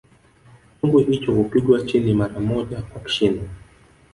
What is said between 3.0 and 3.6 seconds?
kishindo